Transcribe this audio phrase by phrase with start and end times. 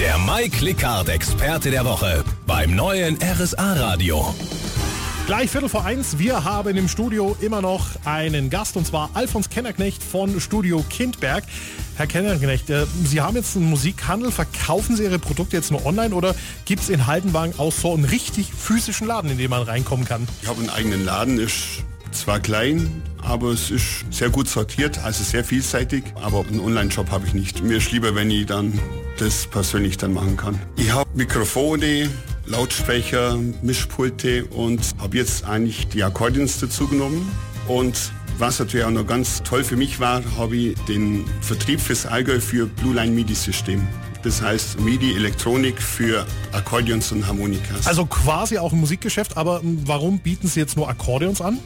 [0.00, 4.34] Der Mike Lickhardt Experte der Woche beim neuen RSA Radio.
[5.26, 6.18] Gleich Viertel vor eins.
[6.18, 11.44] Wir haben im Studio immer noch einen Gast und zwar Alfons Kennerknecht von Studio Kindberg.
[11.98, 14.32] Herr Kennerknecht, äh, Sie haben jetzt einen Musikhandel.
[14.32, 18.06] Verkaufen Sie Ihre Produkte jetzt nur online oder gibt es in Haldenwagen auch so einen
[18.06, 20.26] richtig physischen Laden, in den man reinkommen kann?
[20.40, 25.22] Ich habe einen eigenen Laden, ist zwar klein, aber es ist sehr gut sortiert, also
[25.24, 26.04] sehr vielseitig.
[26.14, 27.62] Aber einen Online-Shop habe ich nicht.
[27.62, 28.78] Mir ist lieber, wenn ich dann
[29.18, 30.58] das persönlich dann machen kann.
[30.76, 32.10] Ich habe Mikrofone,
[32.46, 37.30] Lautsprecher, Mischpulte und habe jetzt eigentlich die Akkordeons dazu genommen.
[37.68, 42.06] Und was natürlich auch noch ganz toll für mich war, habe ich den Vertrieb fürs
[42.06, 43.86] Allgäu für Blue Line MIDI System.
[44.22, 47.86] Das heißt MIDI Elektronik für Akkordeons und Harmonikas.
[47.86, 51.58] Also quasi auch ein Musikgeschäft, aber warum bieten Sie jetzt nur Akkordeons an?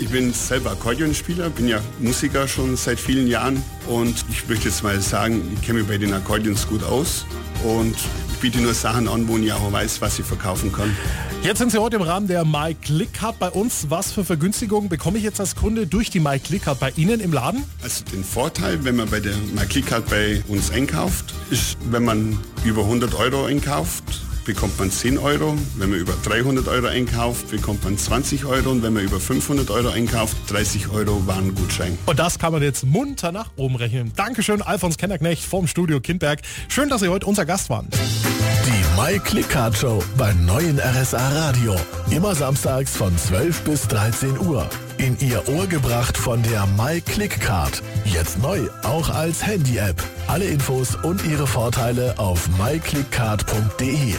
[0.00, 4.84] Ich bin selber Akkordeonspieler, bin ja Musiker schon seit vielen Jahren und ich möchte jetzt
[4.84, 7.26] mal sagen, ich kenne mich bei den Akkordeons gut aus
[7.64, 7.96] und
[8.32, 10.96] ich biete nur Sachen an, wo ich auch weiß, was ich verkaufen kann.
[11.42, 13.86] Jetzt sind Sie heute im Rahmen der MyClickCard bei uns.
[13.88, 17.64] Was für Vergünstigungen bekomme ich jetzt als Kunde durch die MyClickCard bei Ihnen im Laden?
[17.82, 22.82] Also den Vorteil, wenn man bei der MyClickCard bei uns einkauft, ist, wenn man über
[22.82, 24.04] 100 Euro einkauft,
[24.48, 25.56] bekommt man 10 Euro.
[25.76, 28.70] Wenn man über 300 Euro einkauft, bekommt man 20 Euro.
[28.70, 31.98] Und wenn man über 500 Euro einkauft, 30 Euro Warengutschein.
[32.06, 34.10] Und das kann man jetzt munter nach oben rechnen.
[34.16, 36.40] Dankeschön, Alfons Kennerknecht vom Studio Kindberg.
[36.68, 37.88] Schön, dass Sie heute unser Gast waren.
[37.90, 41.76] Die My Click Card Show beim neuen RSA Radio.
[42.10, 44.68] Immer samstags von 12 bis 13 Uhr.
[44.96, 47.82] In Ihr Ohr gebracht von der My Click Card.
[48.06, 50.02] Jetzt neu, auch als Handy-App.
[50.26, 54.14] Alle Infos und ihre Vorteile auf myclickcard.de.